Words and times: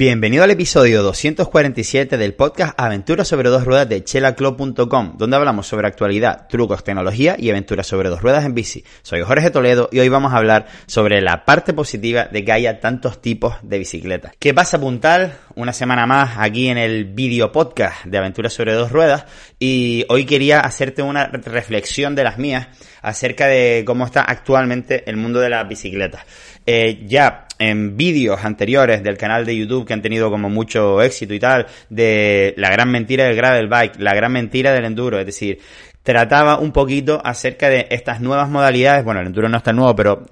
Bienvenido 0.00 0.44
al 0.44 0.52
episodio 0.52 1.02
247 1.02 2.18
del 2.18 2.34
podcast 2.34 2.72
Aventuras 2.78 3.26
sobre 3.26 3.48
dos 3.48 3.64
ruedas 3.64 3.88
de 3.88 4.04
chelaclub.com, 4.04 5.18
donde 5.18 5.36
hablamos 5.36 5.66
sobre 5.66 5.88
actualidad, 5.88 6.46
trucos, 6.48 6.84
tecnología 6.84 7.34
y 7.36 7.50
aventuras 7.50 7.88
sobre 7.88 8.08
dos 8.08 8.22
ruedas 8.22 8.44
en 8.44 8.54
bici. 8.54 8.84
Soy 9.02 9.22
Jorge 9.22 9.50
Toledo 9.50 9.88
y 9.90 9.98
hoy 9.98 10.08
vamos 10.08 10.32
a 10.32 10.36
hablar 10.36 10.66
sobre 10.86 11.20
la 11.20 11.44
parte 11.44 11.72
positiva 11.72 12.26
de 12.26 12.44
que 12.44 12.52
haya 12.52 12.78
tantos 12.78 13.20
tipos 13.20 13.56
de 13.62 13.78
bicicletas. 13.78 14.34
¿Qué 14.38 14.54
pasa, 14.54 14.78
Puntal? 14.78 15.36
Una 15.56 15.72
semana 15.72 16.06
más 16.06 16.38
aquí 16.38 16.68
en 16.68 16.78
el 16.78 17.06
video 17.06 17.50
podcast 17.50 18.04
de 18.04 18.18
Aventuras 18.18 18.52
sobre 18.52 18.74
dos 18.74 18.92
ruedas 18.92 19.24
y 19.58 20.04
hoy 20.10 20.26
quería 20.26 20.60
hacerte 20.60 21.02
una 21.02 21.26
reflexión 21.26 22.14
de 22.14 22.22
las 22.22 22.38
mías 22.38 22.68
acerca 23.02 23.48
de 23.48 23.82
cómo 23.84 24.06
está 24.06 24.22
actualmente 24.22 25.10
el 25.10 25.16
mundo 25.16 25.40
de 25.40 25.50
las 25.50 25.68
bicicletas. 25.68 26.22
Eh, 26.66 27.04
ya 27.08 27.47
en 27.58 27.96
vídeos 27.96 28.44
anteriores 28.44 29.02
del 29.02 29.16
canal 29.16 29.44
de 29.44 29.56
YouTube 29.56 29.86
que 29.86 29.92
han 29.92 30.02
tenido 30.02 30.30
como 30.30 30.48
mucho 30.48 31.02
éxito 31.02 31.34
y 31.34 31.40
tal, 31.40 31.66
de 31.88 32.54
la 32.56 32.70
gran 32.70 32.90
mentira 32.90 33.24
del 33.24 33.36
gravel 33.36 33.68
bike, 33.68 33.98
la 33.98 34.14
gran 34.14 34.32
mentira 34.32 34.72
del 34.72 34.84
enduro, 34.84 35.18
es 35.18 35.26
decir, 35.26 35.58
trataba 36.02 36.58
un 36.58 36.72
poquito 36.72 37.20
acerca 37.22 37.68
de 37.68 37.86
estas 37.90 38.20
nuevas 38.20 38.48
modalidades, 38.48 39.04
bueno, 39.04 39.20
el 39.20 39.26
enduro 39.26 39.48
no 39.48 39.58
está 39.58 39.72
nuevo, 39.72 39.94
pero 39.94 40.26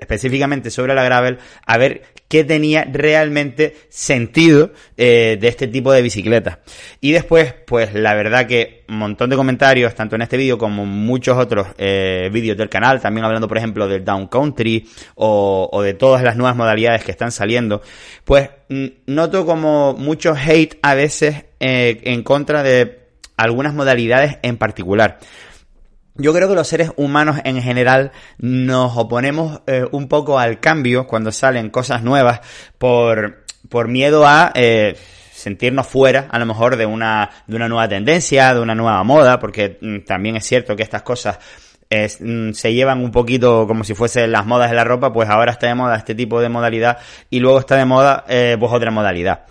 específicamente 0.00 0.70
sobre 0.70 0.94
la 0.94 1.04
gravel, 1.04 1.38
a 1.64 1.78
ver 1.78 2.02
qué 2.28 2.42
tenía 2.44 2.84
realmente 2.90 3.76
sentido 3.88 4.72
eh, 4.96 5.38
de 5.40 5.48
este 5.48 5.68
tipo 5.68 5.92
de 5.92 6.02
bicicletas. 6.02 6.58
Y 7.00 7.12
después, 7.12 7.54
pues 7.66 7.94
la 7.94 8.14
verdad 8.14 8.46
que 8.46 8.84
un 8.88 8.98
montón 8.98 9.30
de 9.30 9.36
comentarios, 9.36 9.94
tanto 9.94 10.16
en 10.16 10.22
este 10.22 10.36
vídeo 10.36 10.58
como 10.58 10.82
en 10.82 10.88
muchos 10.88 11.38
otros 11.38 11.68
eh, 11.78 12.28
vídeos 12.32 12.56
del 12.56 12.68
canal, 12.68 13.00
también 13.00 13.24
hablando, 13.24 13.46
por 13.46 13.58
ejemplo, 13.58 13.86
del 13.86 14.04
down 14.04 14.26
country 14.26 14.88
o, 15.14 15.82
de 15.82 15.94
todas 15.94 16.22
las 16.22 16.36
nuevas 16.36 16.56
modalidades 16.56 17.04
que 17.04 17.12
están 17.12 17.30
saliendo, 17.30 17.80
pues 18.24 18.50
noto 19.06 19.46
como 19.46 19.94
mucho 19.94 20.34
hate 20.34 20.78
a 20.82 20.94
veces 20.94 21.44
eh, 21.60 22.00
en 22.04 22.24
contra 22.24 22.64
de 22.64 23.05
algunas 23.36 23.74
modalidades 23.74 24.38
en 24.42 24.56
particular. 24.56 25.18
Yo 26.18 26.32
creo 26.32 26.48
que 26.48 26.54
los 26.54 26.66
seres 26.66 26.92
humanos 26.96 27.38
en 27.44 27.60
general 27.60 28.12
nos 28.38 28.96
oponemos 28.96 29.60
eh, 29.66 29.84
un 29.92 30.08
poco 30.08 30.38
al 30.38 30.60
cambio 30.60 31.06
cuando 31.06 31.30
salen 31.30 31.68
cosas 31.68 32.02
nuevas 32.02 32.40
por, 32.78 33.44
por 33.68 33.88
miedo 33.88 34.26
a 34.26 34.50
eh, 34.54 34.96
sentirnos 35.32 35.86
fuera 35.86 36.26
a 36.30 36.38
lo 36.38 36.46
mejor 36.46 36.76
de 36.76 36.86
una, 36.86 37.30
de 37.46 37.56
una 37.56 37.68
nueva 37.68 37.86
tendencia, 37.86 38.54
de 38.54 38.60
una 38.60 38.74
nueva 38.74 39.04
moda, 39.04 39.38
porque 39.38 39.78
mm, 39.80 40.06
también 40.06 40.36
es 40.36 40.46
cierto 40.46 40.74
que 40.74 40.82
estas 40.82 41.02
cosas 41.02 41.38
mm, 41.90 42.52
se 42.52 42.72
llevan 42.72 43.04
un 43.04 43.10
poquito 43.10 43.66
como 43.66 43.84
si 43.84 43.94
fuesen 43.94 44.32
las 44.32 44.46
modas 44.46 44.70
de 44.70 44.76
la 44.76 44.84
ropa, 44.84 45.12
pues 45.12 45.28
ahora 45.28 45.52
está 45.52 45.66
de 45.66 45.74
moda 45.74 45.96
este 45.96 46.14
tipo 46.14 46.40
de 46.40 46.48
modalidad 46.48 46.96
y 47.28 47.40
luego 47.40 47.58
está 47.58 47.76
de 47.76 47.84
moda 47.84 48.24
eh, 48.26 48.56
pues 48.58 48.72
otra 48.72 48.90
modalidad. 48.90 49.44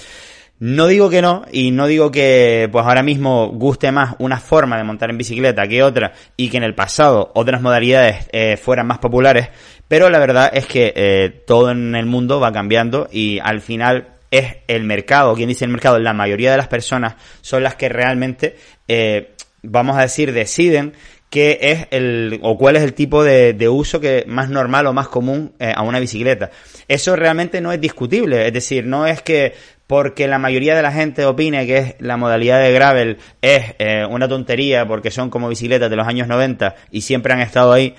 No 0.67 0.87
digo 0.87 1.11
que 1.11 1.21
no, 1.21 1.45
y 1.51 1.69
no 1.69 1.85
digo 1.85 2.09
que 2.09 2.67
pues 2.71 2.83
ahora 2.87 3.03
mismo 3.03 3.49
guste 3.49 3.91
más 3.91 4.15
una 4.17 4.39
forma 4.39 4.77
de 4.77 4.83
montar 4.83 5.11
en 5.11 5.17
bicicleta 5.19 5.67
que 5.67 5.83
otra, 5.83 6.13
y 6.37 6.49
que 6.49 6.57
en 6.57 6.63
el 6.63 6.73
pasado 6.73 7.31
otras 7.35 7.61
modalidades 7.61 8.27
eh, 8.31 8.57
fueran 8.57 8.87
más 8.87 8.97
populares, 8.97 9.49
pero 9.87 10.09
la 10.09 10.17
verdad 10.17 10.49
es 10.51 10.65
que 10.65 10.91
eh, 10.95 11.43
todo 11.45 11.69
en 11.69 11.93
el 11.93 12.07
mundo 12.07 12.39
va 12.39 12.51
cambiando 12.51 13.07
y 13.11 13.37
al 13.43 13.61
final 13.61 14.15
es 14.31 14.55
el 14.67 14.85
mercado, 14.85 15.35
quien 15.35 15.49
dice 15.49 15.65
el 15.65 15.71
mercado, 15.71 15.99
la 15.99 16.13
mayoría 16.13 16.49
de 16.49 16.57
las 16.57 16.67
personas 16.67 17.13
son 17.41 17.61
las 17.61 17.75
que 17.75 17.87
realmente, 17.87 18.55
eh, 18.87 19.35
vamos 19.61 19.97
a 19.97 20.01
decir, 20.01 20.33
deciden 20.33 20.93
qué 21.35 21.59
es 21.59 21.87
el, 21.91 22.39
o 22.43 22.57
cuál 22.57 22.77
es 22.77 22.83
el 22.83 22.93
tipo 22.93 23.21
de, 23.21 23.51
de 23.51 23.67
uso 23.67 23.99
que 23.99 24.23
más 24.25 24.49
normal 24.49 24.87
o 24.87 24.93
más 24.93 25.09
común 25.09 25.51
a 25.59 25.81
una 25.81 25.99
bicicleta. 25.99 26.49
Eso 26.87 27.17
realmente 27.17 27.59
no 27.59 27.73
es 27.73 27.81
discutible, 27.81 28.47
es 28.47 28.53
decir, 28.53 28.85
no 28.85 29.05
es 29.05 29.21
que 29.21 29.53
porque 29.85 30.29
la 30.29 30.39
mayoría 30.39 30.77
de 30.77 30.81
la 30.81 30.93
gente 30.93 31.25
opine 31.25 31.67
que 31.67 31.77
es 31.77 31.95
la 31.99 32.15
modalidad 32.15 32.61
de 32.61 32.71
gravel 32.71 33.17
es 33.41 33.75
eh, 33.79 34.05
una 34.09 34.29
tontería 34.29 34.87
porque 34.87 35.11
son 35.11 35.29
como 35.29 35.49
bicicletas 35.49 35.89
de 35.89 35.97
los 35.97 36.07
años 36.07 36.29
90 36.29 36.73
y 36.91 37.01
siempre 37.01 37.33
han 37.33 37.41
estado 37.41 37.73
ahí, 37.73 37.93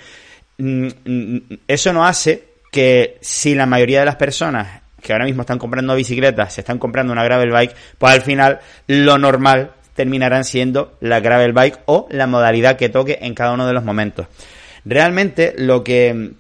mm, 0.57 0.89
mm, 1.05 1.41
eso 1.69 1.93
no 1.93 2.07
hace 2.07 2.45
que 2.73 3.19
si 3.21 3.55
la 3.55 3.67
mayoría 3.67 4.01
de 4.01 4.07
las 4.07 4.17
personas 4.17 4.81
que 5.03 5.13
ahora 5.13 5.27
mismo 5.27 5.43
están 5.43 5.59
comprando 5.59 5.95
bicicletas 5.95 6.55
se 6.55 6.63
están 6.63 6.79
comprando 6.79 7.13
una 7.13 7.23
gravel 7.23 7.51
bike, 7.51 7.75
pues 7.99 8.15
al 8.15 8.23
final 8.23 8.61
lo 8.87 9.19
normal 9.19 9.73
terminarán 9.97 10.45
siendo 10.45 10.97
la 11.01 11.21
gravel 11.21 11.53
bike 11.53 11.81
o 11.87 12.07
la 12.11 12.27
modalidad 12.27 12.77
que 12.77 12.89
toque 12.89 13.19
en 13.23 13.35
cada 13.35 13.53
uno 13.53 13.67
de 13.67 13.73
los 13.73 13.85
momentos. 13.85 14.27
Realmente 14.85 15.55
lo 15.57 15.83
que 15.83 16.35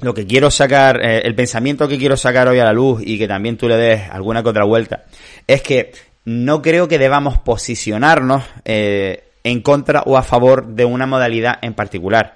lo 0.00 0.14
que 0.14 0.26
quiero 0.26 0.50
sacar, 0.50 1.00
eh, 1.00 1.22
el 1.24 1.36
pensamiento 1.36 1.86
que 1.86 1.96
quiero 1.96 2.16
sacar 2.16 2.48
hoy 2.48 2.58
a 2.58 2.64
la 2.64 2.72
luz 2.72 3.00
y 3.04 3.18
que 3.18 3.28
también 3.28 3.56
tú 3.56 3.68
le 3.68 3.76
des 3.76 4.10
alguna 4.10 4.42
que 4.42 4.48
otra 4.48 4.64
vuelta, 4.64 5.04
es 5.46 5.62
que 5.62 5.92
no 6.24 6.60
creo 6.60 6.88
que 6.88 6.98
debamos 6.98 7.38
posicionarnos 7.38 8.42
eh, 8.64 9.22
en 9.44 9.60
contra 9.62 10.02
o 10.02 10.16
a 10.16 10.22
favor 10.22 10.66
de 10.66 10.84
una 10.84 11.06
modalidad 11.06 11.58
en 11.62 11.74
particular. 11.74 12.34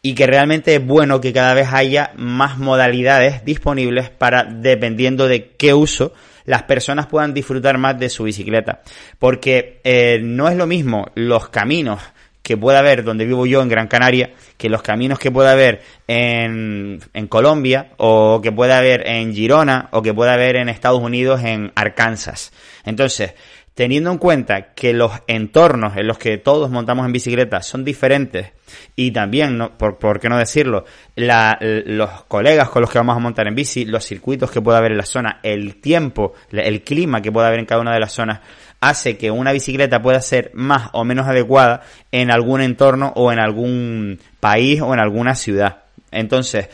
Y 0.00 0.14
que 0.14 0.26
realmente 0.26 0.76
es 0.76 0.86
bueno 0.86 1.20
que 1.20 1.32
cada 1.32 1.54
vez 1.54 1.68
haya 1.72 2.12
más 2.16 2.58
modalidades 2.58 3.44
disponibles 3.44 4.10
para, 4.10 4.44
dependiendo 4.44 5.28
de 5.28 5.50
qué 5.56 5.74
uso, 5.74 6.12
las 6.48 6.62
personas 6.62 7.06
puedan 7.06 7.34
disfrutar 7.34 7.76
más 7.76 7.98
de 7.98 8.08
su 8.08 8.24
bicicleta. 8.24 8.80
Porque 9.18 9.80
eh, 9.84 10.18
no 10.22 10.48
es 10.48 10.56
lo 10.56 10.66
mismo 10.66 11.06
los 11.14 11.50
caminos 11.50 12.00
que 12.42 12.56
pueda 12.56 12.78
haber 12.78 13.04
donde 13.04 13.26
vivo 13.26 13.44
yo 13.44 13.60
en 13.60 13.68
Gran 13.68 13.88
Canaria, 13.88 14.30
que 14.56 14.70
los 14.70 14.80
caminos 14.80 15.18
que 15.18 15.30
pueda 15.30 15.52
haber 15.52 15.82
en, 16.06 17.00
en 17.12 17.26
Colombia, 17.26 17.90
o 17.98 18.40
que 18.42 18.50
pueda 18.50 18.78
haber 18.78 19.06
en 19.06 19.34
Girona, 19.34 19.88
o 19.92 20.00
que 20.00 20.14
pueda 20.14 20.32
haber 20.32 20.56
en 20.56 20.70
Estados 20.70 21.02
Unidos 21.02 21.42
en 21.44 21.70
Arkansas. 21.74 22.50
Entonces, 22.86 23.34
teniendo 23.78 24.10
en 24.10 24.18
cuenta 24.18 24.74
que 24.74 24.92
los 24.92 25.12
entornos 25.28 25.96
en 25.96 26.08
los 26.08 26.18
que 26.18 26.36
todos 26.36 26.68
montamos 26.68 27.06
en 27.06 27.12
bicicleta 27.12 27.62
son 27.62 27.84
diferentes 27.84 28.50
y 28.96 29.12
también, 29.12 29.56
no, 29.56 29.78
por, 29.78 29.98
por, 29.98 30.18
qué 30.18 30.28
no 30.28 30.36
decirlo, 30.36 30.84
la, 31.14 31.56
los 31.60 32.24
colegas 32.24 32.70
con 32.70 32.82
los 32.82 32.90
que 32.90 32.98
vamos 32.98 33.14
a 33.14 33.20
montar 33.20 33.46
en 33.46 33.54
bici, 33.54 33.84
los 33.84 34.04
circuitos 34.04 34.50
que 34.50 34.60
pueda 34.60 34.78
haber 34.78 34.90
en 34.90 34.98
la 34.98 35.06
zona, 35.06 35.38
el 35.44 35.76
tiempo, 35.76 36.32
el 36.50 36.82
clima 36.82 37.22
que 37.22 37.30
pueda 37.30 37.46
haber 37.46 37.60
en 37.60 37.66
cada 37.66 37.80
una 37.80 37.94
de 37.94 38.00
las 38.00 38.10
zonas, 38.10 38.40
hace 38.80 39.16
que 39.16 39.30
una 39.30 39.52
bicicleta 39.52 40.02
pueda 40.02 40.20
ser 40.22 40.50
más 40.54 40.90
o 40.92 41.04
menos 41.04 41.28
adecuada 41.28 41.82
en 42.10 42.32
algún 42.32 42.62
entorno 42.62 43.12
o 43.14 43.30
en 43.30 43.38
algún 43.38 44.18
país 44.40 44.80
o 44.80 44.92
en 44.92 44.98
alguna 44.98 45.36
ciudad. 45.36 45.84
Entonces, 46.10 46.68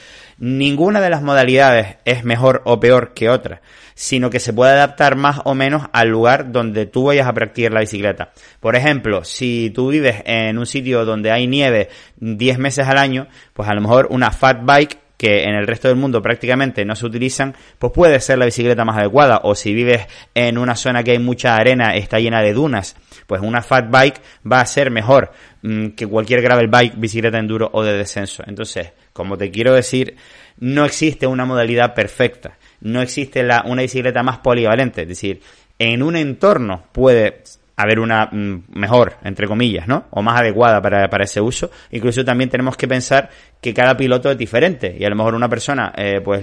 ninguna 0.45 1.01
de 1.01 1.09
las 1.09 1.23
modalidades 1.23 1.97
es 2.05 2.23
mejor 2.23 2.61
o 2.67 2.79
peor 2.79 3.15
que 3.15 3.31
otra 3.31 3.63
sino 3.95 4.29
que 4.29 4.41
se 4.41 4.53
puede 4.53 4.73
adaptar 4.73 5.17
más 5.17 5.41
o 5.45 5.55
menos 5.55 5.85
al 5.93 6.09
lugar 6.09 6.53
donde 6.53 6.87
tú 6.87 7.05
vayas 7.05 7.27
a 7.27 7.33
practicar 7.33 7.73
la 7.73 7.81
bicicleta. 7.81 8.33
Por 8.61 8.77
ejemplo, 8.77 9.25
si 9.25 9.71
tú 9.71 9.89
vives 9.89 10.23
en 10.27 10.59
un 10.59 10.67
sitio 10.67 11.05
donde 11.05 11.31
hay 11.31 11.47
nieve 11.47 11.89
10 12.17 12.59
meses 12.59 12.87
al 12.89 12.99
año, 12.99 13.29
pues 13.53 13.69
a 13.69 13.75
lo 13.75 13.81
mejor 13.81 14.09
una 14.11 14.33
fat 14.33 14.65
bike 14.65 14.99
que 15.17 15.45
en 15.45 15.55
el 15.55 15.67
resto 15.67 15.89
del 15.89 15.97
mundo 15.97 16.21
prácticamente 16.21 16.85
no 16.85 16.97
se 16.97 17.07
utilizan, 17.07 17.55
pues 17.79 17.93
puede 17.93 18.21
ser 18.21 18.39
la 18.39 18.47
bicicleta 18.47 18.85
más 18.85 18.99
adecuada. 18.99 19.41
O 19.45 19.55
si 19.55 19.73
vives 19.73 20.07
en 20.35 20.59
una 20.59 20.77
zona 20.77 21.03
que 21.03 21.13
hay 21.13 21.19
mucha 21.19 21.57
arena, 21.57 21.95
está 21.95 22.19
llena 22.19 22.43
de 22.43 22.53
dunas, 22.53 22.97
pues 23.27 23.41
una 23.43 23.63
fat 23.63 23.91
bike 23.91 24.21
va 24.51 24.61
a 24.61 24.67
ser 24.67 24.91
mejor 24.91 25.33
mm, 25.63 25.89
que 25.91 26.07
cualquier 26.07 26.43
gravel 26.43 26.69
bike, 26.69 26.95
bicicleta 26.97 27.39
enduro 27.39 27.71
o 27.73 27.83
de 27.83 27.97
descenso. 27.97 28.43
Entonces, 28.47 28.93
como 29.13 29.37
te 29.37 29.51
quiero 29.51 29.75
decir, 29.75 30.17
no 30.59 30.85
existe 30.85 31.27
una 31.27 31.45
modalidad 31.45 31.95
perfecta 31.95 32.59
no 32.85 33.01
existe 33.01 33.43
la, 33.43 33.65
una 33.67 33.83
bicicleta 33.83 34.23
más 34.23 34.39
polivalente. 34.39 35.03
Es 35.03 35.09
decir, 35.09 35.41
en 35.79 36.03
un 36.03 36.17
entorno 36.17 36.85
puede 36.93 37.43
haber 37.77 37.99
una 37.99 38.29
mm, 38.31 38.65
mejor, 38.75 39.15
entre 39.25 39.47
comillas, 39.47 39.89
¿no? 39.89 40.07
O 40.11 40.23
más 40.23 40.41
adecuada 40.41 40.81
para, 40.81 41.09
para, 41.09 41.25
ese 41.25 41.41
uso. 41.41 41.71
Incluso 41.91 42.25
también 42.25 42.51
tenemos 42.51 42.77
que 42.77 42.87
pensar 42.87 43.31
que 43.61 43.73
cada 43.73 43.97
piloto 43.97 44.31
es 44.31 44.39
diferente 44.39 44.95
y 44.99 45.05
a 45.05 45.09
lo 45.09 45.17
mejor 45.17 45.35
una 45.35 45.49
persona, 45.49 45.93
eh, 45.97 46.21
pues 46.23 46.43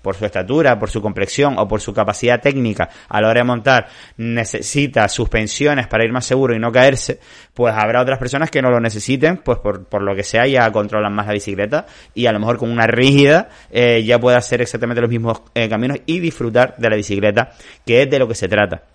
por 0.00 0.14
su 0.14 0.24
estatura, 0.24 0.78
por 0.78 0.90
su 0.90 1.02
complexión 1.02 1.58
o 1.58 1.66
por 1.66 1.80
su 1.80 1.92
capacidad 1.92 2.40
técnica 2.40 2.88
a 3.08 3.20
la 3.20 3.28
hora 3.28 3.40
de 3.40 3.44
montar 3.44 3.86
necesita 4.16 5.08
suspensiones 5.08 5.88
para 5.88 6.04
ir 6.04 6.12
más 6.12 6.24
seguro 6.24 6.54
y 6.54 6.60
no 6.60 6.70
caerse, 6.70 7.18
pues 7.52 7.74
habrá 7.74 8.00
otras 8.00 8.18
personas 8.18 8.50
que 8.50 8.62
no 8.62 8.70
lo 8.70 8.78
necesiten, 8.78 9.38
pues 9.38 9.58
por, 9.58 9.86
por 9.86 10.02
lo 10.02 10.14
que 10.14 10.22
sea 10.22 10.46
ya 10.46 10.70
controlan 10.70 11.12
más 11.12 11.26
la 11.26 11.32
bicicleta 11.32 11.86
y 12.14 12.26
a 12.26 12.32
lo 12.32 12.38
mejor 12.38 12.58
con 12.58 12.70
una 12.70 12.86
rígida 12.86 13.48
eh, 13.70 14.04
ya 14.04 14.20
puede 14.20 14.36
hacer 14.36 14.62
exactamente 14.62 15.00
los 15.00 15.10
mismos 15.10 15.42
eh, 15.54 15.68
caminos 15.68 15.98
y 16.06 16.20
disfrutar 16.20 16.76
de 16.78 16.90
la 16.90 16.96
bicicleta, 16.96 17.50
que 17.84 18.02
es 18.02 18.10
de 18.10 18.18
lo 18.20 18.28
que 18.28 18.34
se 18.34 18.48
trata. 18.48 18.91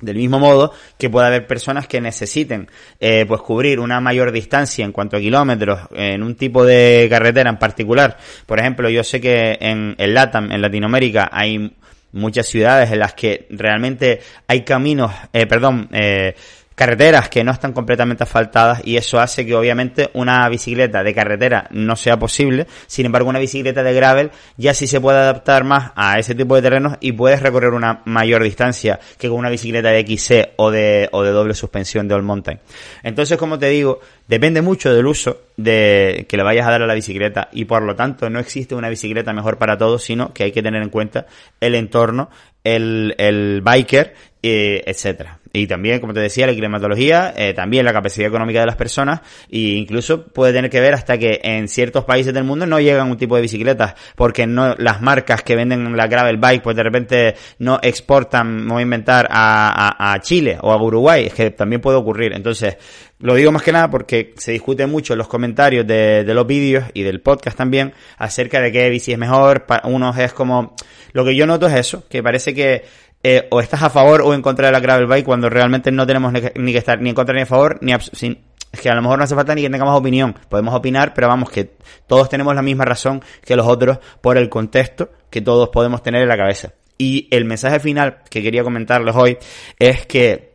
Del 0.00 0.16
mismo 0.16 0.38
modo 0.38 0.72
que 0.98 1.10
puede 1.10 1.26
haber 1.26 1.46
personas 1.46 1.86
que 1.86 2.00
necesiten 2.00 2.68
eh, 3.00 3.24
pues 3.26 3.40
cubrir 3.42 3.80
una 3.80 4.00
mayor 4.00 4.32
distancia 4.32 4.84
en 4.84 4.92
cuanto 4.92 5.16
a 5.16 5.20
kilómetros 5.20 5.80
en 5.92 6.22
un 6.22 6.34
tipo 6.34 6.64
de 6.64 7.06
carretera 7.10 7.50
en 7.50 7.58
particular. 7.58 8.16
Por 8.46 8.58
ejemplo, 8.58 8.88
yo 8.88 9.04
sé 9.04 9.20
que 9.20 9.58
en 9.60 9.94
el 9.98 10.14
LATAM, 10.14 10.52
en 10.52 10.62
Latinoamérica, 10.62 11.28
hay 11.32 11.72
muchas 12.12 12.46
ciudades 12.46 12.90
en 12.90 12.98
las 13.00 13.14
que 13.14 13.46
realmente 13.50 14.20
hay 14.46 14.62
caminos, 14.62 15.12
eh, 15.32 15.46
perdón, 15.46 15.88
eh, 15.92 16.34
carreteras 16.78 17.28
que 17.28 17.42
no 17.42 17.50
están 17.50 17.72
completamente 17.72 18.22
asfaltadas 18.22 18.82
y 18.84 18.96
eso 18.96 19.18
hace 19.18 19.44
que 19.44 19.56
obviamente 19.56 20.10
una 20.14 20.48
bicicleta 20.48 21.02
de 21.02 21.12
carretera 21.12 21.66
no 21.72 21.96
sea 21.96 22.20
posible. 22.20 22.68
Sin 22.86 23.04
embargo, 23.04 23.28
una 23.28 23.40
bicicleta 23.40 23.82
de 23.82 23.92
gravel 23.92 24.30
ya 24.56 24.72
sí 24.74 24.86
se 24.86 25.00
puede 25.00 25.18
adaptar 25.18 25.64
más 25.64 25.90
a 25.96 26.20
ese 26.20 26.36
tipo 26.36 26.54
de 26.54 26.62
terrenos 26.62 26.96
y 27.00 27.10
puedes 27.10 27.42
recorrer 27.42 27.72
una 27.72 28.02
mayor 28.04 28.44
distancia 28.44 29.00
que 29.18 29.28
con 29.28 29.38
una 29.38 29.50
bicicleta 29.50 29.88
de 29.88 30.06
XC 30.06 30.52
o 30.54 30.70
de, 30.70 31.08
o 31.10 31.24
de 31.24 31.32
doble 31.32 31.54
suspensión 31.54 32.06
de 32.06 32.14
All 32.14 32.22
Mountain. 32.22 32.60
Entonces, 33.02 33.36
como 33.38 33.58
te 33.58 33.68
digo, 33.70 33.98
depende 34.28 34.62
mucho 34.62 34.94
del 34.94 35.06
uso 35.06 35.46
de 35.56 36.26
que 36.28 36.36
le 36.36 36.44
vayas 36.44 36.68
a 36.68 36.70
dar 36.70 36.82
a 36.82 36.86
la 36.86 36.94
bicicleta 36.94 37.48
y 37.50 37.64
por 37.64 37.82
lo 37.82 37.96
tanto 37.96 38.30
no 38.30 38.38
existe 38.38 38.76
una 38.76 38.88
bicicleta 38.88 39.32
mejor 39.32 39.58
para 39.58 39.76
todos, 39.76 40.04
sino 40.04 40.32
que 40.32 40.44
hay 40.44 40.52
que 40.52 40.62
tener 40.62 40.80
en 40.80 40.90
cuenta 40.90 41.26
el 41.60 41.74
entorno, 41.74 42.30
el, 42.62 43.16
el 43.18 43.62
biker, 43.62 44.14
eh, 44.44 44.84
etcétera. 44.86 45.37
Y 45.52 45.66
también, 45.66 46.00
como 46.00 46.12
te 46.12 46.20
decía, 46.20 46.46
la 46.46 46.52
climatología, 46.52 47.32
eh, 47.36 47.54
también 47.54 47.84
la 47.84 47.92
capacidad 47.92 48.28
económica 48.28 48.60
de 48.60 48.66
las 48.66 48.76
personas, 48.76 49.20
e 49.50 49.58
incluso 49.58 50.26
puede 50.26 50.52
tener 50.52 50.70
que 50.70 50.80
ver 50.80 50.94
hasta 50.94 51.18
que 51.18 51.40
en 51.42 51.68
ciertos 51.68 52.04
países 52.04 52.34
del 52.34 52.44
mundo 52.44 52.66
no 52.66 52.80
llegan 52.80 53.10
un 53.10 53.16
tipo 53.16 53.36
de 53.36 53.42
bicicletas, 53.42 53.94
porque 54.14 54.46
no 54.46 54.74
las 54.76 55.00
marcas 55.00 55.42
que 55.42 55.56
venden 55.56 55.96
la 55.96 56.06
gravel 56.06 56.36
bike, 56.36 56.62
pues 56.62 56.76
de 56.76 56.82
repente 56.82 57.34
no 57.58 57.78
exportan, 57.82 58.66
no 58.66 58.74
voy 58.74 58.80
a 58.80 58.84
inventar, 58.84 59.28
a, 59.30 60.12
a, 60.12 60.20
Chile 60.20 60.58
o 60.60 60.72
a 60.72 60.82
Uruguay, 60.82 61.26
es 61.26 61.34
que 61.34 61.50
también 61.50 61.80
puede 61.80 61.96
ocurrir. 61.96 62.32
Entonces, 62.34 62.76
lo 63.20 63.34
digo 63.34 63.50
más 63.50 63.62
que 63.62 63.72
nada 63.72 63.90
porque 63.90 64.34
se 64.36 64.52
discute 64.52 64.86
mucho 64.86 65.14
en 65.14 65.18
los 65.18 65.28
comentarios 65.28 65.86
de, 65.86 66.24
los 66.26 66.46
vídeos 66.46 66.84
y 66.94 67.02
del 67.02 67.20
podcast 67.20 67.56
también 67.56 67.92
acerca 68.16 68.60
de 68.60 68.70
qué 68.70 68.88
bici 68.90 69.12
es 69.12 69.18
mejor. 69.18 69.66
Unos 69.84 70.16
es 70.18 70.32
como, 70.32 70.74
lo 71.12 71.24
que 71.24 71.34
yo 71.34 71.46
noto 71.46 71.66
es 71.66 71.74
eso, 71.74 72.04
que 72.08 72.22
parece 72.22 72.54
que 72.54 72.84
eh, 73.24 73.48
o 73.50 73.60
estás 73.60 73.82
a 73.82 73.90
favor 73.90 74.22
o 74.22 74.34
en 74.34 74.42
contra 74.42 74.66
de 74.66 74.72
la 74.72 74.80
gravel 74.80 75.06
bike 75.06 75.24
cuando 75.24 75.48
realmente 75.48 75.90
no 75.90 76.06
tenemos 76.06 76.32
ni 76.32 76.72
que, 76.72 76.78
estar 76.78 77.00
ni 77.00 77.08
en 77.08 77.14
contra 77.16 77.34
ni 77.34 77.42
a 77.42 77.46
favor, 77.46 77.78
ni 77.80 77.92
sin, 78.12 78.38
es 78.70 78.80
que 78.80 78.90
a 78.90 78.94
lo 78.94 79.02
mejor 79.02 79.18
no 79.18 79.24
hace 79.24 79.34
falta 79.34 79.54
ni 79.54 79.62
que 79.62 79.70
tengamos 79.70 79.98
opinión. 79.98 80.34
Podemos 80.48 80.74
opinar, 80.74 81.12
pero 81.14 81.26
vamos, 81.26 81.50
que 81.50 81.72
todos 82.06 82.28
tenemos 82.28 82.54
la 82.54 82.62
misma 82.62 82.84
razón 82.84 83.22
que 83.44 83.56
los 83.56 83.66
otros 83.66 83.98
por 84.20 84.36
el 84.36 84.48
contexto 84.48 85.10
que 85.30 85.40
todos 85.40 85.70
podemos 85.70 86.02
tener 86.02 86.22
en 86.22 86.28
la 86.28 86.36
cabeza. 86.36 86.74
Y 86.98 87.28
el 87.30 87.44
mensaje 87.44 87.80
final 87.80 88.18
que 88.28 88.42
quería 88.42 88.62
comentarles 88.62 89.14
hoy 89.16 89.38
es 89.78 90.06
que 90.06 90.47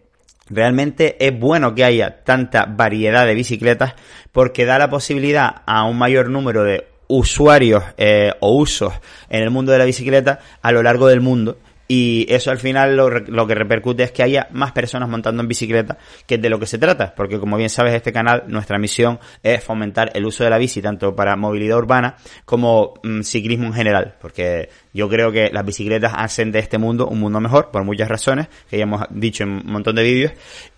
realmente 0.50 1.25
es 1.25 1.38
bueno 1.38 1.74
que 1.75 1.84
haya 1.84 2.24
tanta 2.24 2.66
variedad 2.66 3.25
de 3.25 3.36
bicicletas 3.36 3.94
porque 4.31 4.66
da 4.66 4.80
la 4.80 4.90
posibilidad 4.90 5.62
a 5.66 5.86
un 5.86 5.98
mayor 5.98 6.30
número 6.30 6.63
de 6.63 6.88
usuarios 7.07 7.84
eh, 7.98 8.31
o 8.40 8.56
usos 8.56 8.94
en 9.30 9.44
el 9.44 9.50
mundo 9.50 9.72
de 9.72 9.78
la 9.78 9.86
bicicleta 9.86 10.40
a 10.62 10.72
lo 10.72 10.84
largo 10.84 11.07
del 11.07 11.22
mundo 11.22 11.57
y 11.88 12.25
eso 12.30 12.51
al 12.51 12.59
final 12.59 12.95
lo, 12.95 13.47
que 13.47 13.56
repercute 13.56 14.03
es 14.03 14.12
que 14.12 14.24
haya 14.24 14.47
más 14.51 14.71
personas 14.71 15.09
montando 15.09 15.41
en 15.41 15.47
bicicleta, 15.47 15.97
que 16.25 16.38
de 16.38 16.50
lo 16.50 16.59
que 16.59 16.65
se 16.65 16.77
trata, 16.77 17.13
porque 17.15 17.39
como 17.39 17.57
bien 17.57 17.69
sabes 17.69 17.94
este 17.94 18.13
canal, 18.13 18.44
nuestra 18.47 18.80
misión 18.80 19.19
es 19.41 19.63
fomentar 19.63 20.12
el 20.13 20.25
uso 20.25 20.44
de 20.44 20.50
la 20.50 20.57
bici 20.57 20.81
tanto 20.81 21.15
para 21.15 21.35
movilidad 21.35 21.77
urbana 21.77 22.15
como 22.45 22.94
mm, 23.03 23.21
ciclismo 23.21 23.68
en 23.68 23.74
general, 23.74 24.15
porque 24.21 24.69
yo 24.94 25.09
creo 25.09 25.31
que 25.31 25.50
las 25.51 25.65
bicicletas 25.65 26.13
hacen 26.15 26.51
de 26.51 26.59
este 26.59 26.77
mundo 26.77 27.07
un 27.07 27.19
mundo 27.19 27.39
mejor 27.41 27.69
por 27.71 27.83
muchas 27.83 28.07
razones, 28.07 28.47
que 28.69 28.77
ya 28.77 28.83
hemos 28.83 29.03
dicho 29.09 29.44
en 29.44 29.50
un 29.50 29.65
montón 29.65 29.95
de 29.95 30.03
vídeos, 30.03 30.31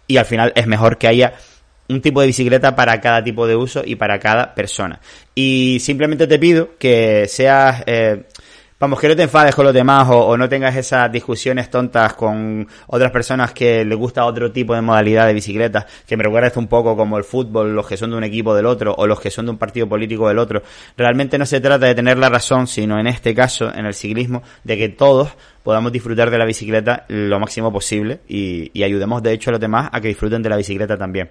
y 0.07 0.17
al 0.17 0.25
final 0.25 0.53
es 0.55 0.65
mejor 0.67 0.97
que 0.97 1.07
haya 1.07 1.33
un 1.87 2.01
tipo 2.01 2.19
de 2.21 2.27
bicicleta 2.27 2.75
para 2.75 2.99
cada 2.99 3.23
tipo 3.23 3.45
de 3.45 3.55
uso 3.55 3.83
y 3.85 3.95
para 3.95 4.19
cada 4.19 4.55
persona. 4.55 4.99
Y 5.35 5.77
simplemente 5.79 6.25
te 6.27 6.39
pido 6.39 6.77
que 6.79 7.27
seas... 7.27 7.83
Eh, 7.85 8.23
Vamos, 8.77 8.99
que 8.99 9.07
no 9.07 9.15
te 9.15 9.23
enfades 9.23 9.55
con 9.55 9.63
los 9.63 9.73
demás 9.73 10.05
o, 10.11 10.35
no 10.35 10.49
tengas 10.49 10.75
esas 10.75 11.09
discusiones 11.09 11.69
tontas 11.69 12.13
con 12.13 12.67
otras 12.87 13.09
personas 13.09 13.53
que 13.53 13.85
les 13.85 13.97
gusta 13.97 14.25
otro 14.25 14.51
tipo 14.51 14.75
de 14.75 14.81
modalidad 14.81 15.27
de 15.27 15.33
bicicleta, 15.33 15.87
que 16.05 16.17
me 16.17 16.23
recuerda 16.25 16.51
un 16.59 16.67
poco 16.67 16.97
como 16.97 17.17
el 17.17 17.23
fútbol, 17.23 17.73
los 17.73 17.87
que 17.87 17.95
son 17.95 18.09
de 18.09 18.17
un 18.17 18.25
equipo 18.25 18.53
del 18.53 18.65
otro 18.65 18.93
o 18.97 19.07
los 19.07 19.21
que 19.21 19.31
son 19.31 19.45
de 19.45 19.51
un 19.51 19.57
partido 19.57 19.87
político 19.87 20.27
del 20.27 20.39
otro. 20.39 20.61
Realmente 20.97 21.37
no 21.37 21.45
se 21.45 21.61
trata 21.61 21.85
de 21.85 21.95
tener 21.95 22.17
la 22.17 22.27
razón, 22.27 22.67
sino 22.67 22.99
en 22.99 23.07
este 23.07 23.33
caso, 23.33 23.73
en 23.73 23.85
el 23.85 23.93
ciclismo, 23.93 24.43
de 24.65 24.77
que 24.77 24.89
todos 24.89 25.29
podamos 25.63 25.93
disfrutar 25.93 26.29
de 26.29 26.37
la 26.37 26.45
bicicleta 26.45 27.05
lo 27.07 27.39
máximo 27.39 27.71
posible 27.71 28.19
y 28.27 28.83
ayudemos 28.83 29.23
de 29.23 29.31
hecho 29.31 29.51
a 29.51 29.53
los 29.53 29.61
demás 29.61 29.89
a 29.93 30.01
que 30.01 30.09
disfruten 30.09 30.43
de 30.43 30.49
la 30.49 30.57
bicicleta 30.57 30.97
también. 30.97 31.29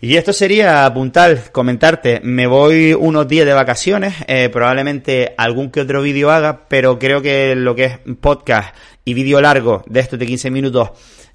Y 0.00 0.14
esto 0.14 0.32
sería 0.32 0.86
apuntar, 0.86 1.50
comentarte, 1.50 2.20
me 2.22 2.46
voy 2.46 2.94
unos 2.94 3.26
días 3.26 3.44
de 3.44 3.52
vacaciones, 3.52 4.14
eh, 4.28 4.48
probablemente 4.48 5.34
algún 5.36 5.72
que 5.72 5.80
otro 5.80 6.02
vídeo 6.02 6.30
haga, 6.30 6.68
pero 6.68 7.00
creo 7.00 7.20
que 7.20 7.56
lo 7.56 7.74
que 7.74 7.84
es 7.84 7.98
podcast 8.20 8.76
y 9.04 9.14
vídeo 9.14 9.40
largo 9.40 9.82
de 9.88 9.98
estos 9.98 10.16
de 10.16 10.26
15 10.26 10.52
minutos 10.52 10.90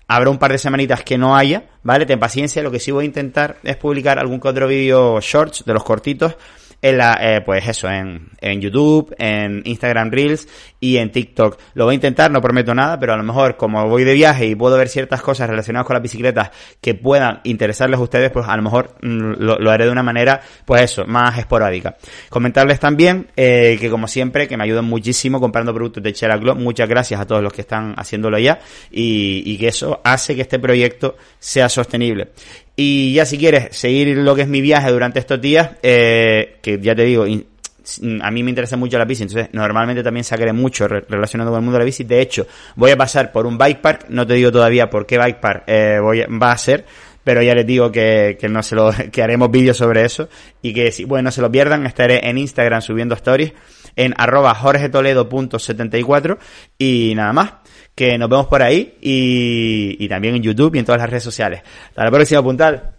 habrá 0.07 0.29
un 0.29 0.37
par 0.37 0.53
de 0.53 0.59
semanitas 0.59 1.03
que 1.03 1.17
no 1.17 1.35
haya, 1.35 1.65
¿vale? 1.83 2.05
Ten 2.05 2.19
paciencia, 2.19 2.63
lo 2.63 2.71
que 2.71 2.79
sí 2.79 2.91
voy 2.91 3.03
a 3.03 3.07
intentar 3.07 3.57
es 3.63 3.75
publicar 3.75 4.17
algún 4.17 4.39
que 4.39 4.47
otro 4.47 4.65
vídeo 4.69 5.19
shorts 5.19 5.65
de 5.65 5.73
los 5.73 5.83
cortitos 5.83 6.37
en 6.83 6.97
la, 6.97 7.17
eh, 7.21 7.41
pues 7.41 7.65
eso, 7.65 7.89
en, 7.89 8.27
en 8.41 8.59
YouTube, 8.59 9.15
en 9.17 9.61
Instagram 9.63 10.11
Reels 10.11 10.49
y 10.81 10.97
en 10.97 11.13
TikTok. 11.13 11.57
Lo 11.75 11.85
voy 11.85 11.93
a 11.93 11.95
intentar, 11.95 12.29
no 12.29 12.41
prometo 12.41 12.75
nada, 12.75 12.99
pero 12.99 13.13
a 13.13 13.17
lo 13.17 13.23
mejor 13.23 13.55
como 13.55 13.87
voy 13.87 14.03
de 14.03 14.13
viaje 14.13 14.47
y 14.47 14.53
puedo 14.53 14.77
ver 14.77 14.89
ciertas 14.89 15.21
cosas 15.21 15.49
relacionadas 15.49 15.87
con 15.87 15.93
las 15.93 16.03
bicicletas 16.03 16.51
que 16.81 16.93
puedan 16.93 17.39
interesarles 17.45 17.97
a 17.97 18.03
ustedes, 18.03 18.31
pues 18.31 18.45
a 18.49 18.57
lo 18.57 18.63
mejor 18.63 18.95
mm, 19.01 19.31
lo, 19.37 19.71
haré 19.71 19.85
de 19.85 19.91
una 19.91 20.03
manera, 20.03 20.41
pues 20.65 20.81
eso, 20.81 21.05
más 21.05 21.37
esporádica. 21.39 21.95
Comentarles 22.27 22.81
también 22.81 23.27
eh, 23.37 23.77
que 23.79 23.89
como 23.89 24.09
siempre, 24.09 24.49
que 24.49 24.57
me 24.57 24.65
ayudan 24.65 24.83
muchísimo 24.83 25.39
comprando 25.39 25.73
productos 25.73 26.03
de 26.03 26.11
Chela 26.11 26.35
Glow. 26.35 26.55
Muchas 26.55 26.89
gracias 26.89 27.21
a 27.21 27.25
todos 27.25 27.41
los 27.41 27.53
que 27.53 27.61
están 27.61 27.93
haciéndolo 27.95 28.37
ya 28.39 28.59
y, 28.91 29.41
y 29.45 29.57
que 29.57 29.69
eso 29.69 30.01
hace 30.03 30.35
que 30.35 30.41
este 30.41 30.59
proyecto 30.59 31.15
sea 31.39 31.69
sostenible. 31.69 32.31
Y 32.75 33.13
ya 33.13 33.25
si 33.25 33.37
quieres 33.37 33.75
seguir 33.75 34.17
lo 34.17 34.35
que 34.35 34.43
es 34.43 34.47
mi 34.47 34.61
viaje 34.61 34.91
durante 34.91 35.19
estos 35.19 35.39
días, 35.39 35.71
eh, 35.83 36.57
que 36.61 36.79
ya 36.79 36.95
te 36.95 37.03
digo, 37.03 37.23
a 37.23 38.31
mí 38.31 38.43
me 38.43 38.49
interesa 38.49 38.77
mucho 38.77 38.97
la 38.97 39.05
bici, 39.05 39.23
entonces 39.23 39.49
normalmente 39.53 40.01
también 40.01 40.23
sacaré 40.23 40.53
mucho 40.53 40.87
relacionado 40.87 41.51
con 41.51 41.59
el 41.59 41.63
mundo 41.63 41.77
de 41.77 41.83
la 41.83 41.85
bici. 41.85 42.03
De 42.03 42.19
hecho, 42.21 42.47
voy 42.75 42.91
a 42.91 42.97
pasar 42.97 43.31
por 43.31 43.45
un 43.45 43.57
bike 43.57 43.81
park, 43.81 44.05
no 44.09 44.25
te 44.25 44.33
digo 44.33 44.51
todavía 44.51 44.89
por 44.89 45.05
qué 45.05 45.17
bike 45.17 45.39
park 45.39 45.63
eh, 45.67 45.99
voy 46.01 46.23
va 46.41 46.51
a 46.51 46.57
ser, 46.57 46.85
pero 47.23 47.41
ya 47.41 47.55
les 47.55 47.65
digo 47.65 47.91
que, 47.91 48.37
que 48.39 48.49
no 48.49 48.63
se 48.63 48.75
lo, 48.75 48.91
que 49.11 49.23
haremos 49.23 49.51
vídeos 49.51 49.77
sobre 49.77 50.05
eso 50.05 50.29
y 50.61 50.73
que 50.73 50.91
si, 50.91 51.05
bueno, 51.05 51.23
no 51.23 51.31
se 51.31 51.41
lo 51.41 51.51
pierdan, 51.51 51.85
estaré 51.85 52.27
en 52.27 52.37
Instagram 52.37 52.81
subiendo 52.81 53.15
stories 53.15 53.53
en 53.95 54.13
arroba 54.17 54.55
jorgetoledo.74 54.55 56.37
y 56.77 57.13
nada 57.15 57.33
más 57.33 57.53
que 57.95 58.17
nos 58.17 58.29
vemos 58.29 58.47
por 58.47 58.61
ahí 58.61 58.97
y, 59.01 59.97
y 59.99 60.07
también 60.07 60.35
en 60.35 60.41
YouTube 60.41 60.75
y 60.75 60.79
en 60.79 60.85
todas 60.85 60.99
las 60.99 61.09
redes 61.09 61.23
sociales. 61.23 61.61
Hasta 61.89 62.03
la 62.03 62.11
próxima, 62.11 62.41
puntal. 62.41 62.92